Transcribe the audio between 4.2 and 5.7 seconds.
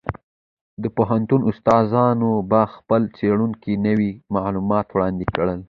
معلومات وړاندې کړل.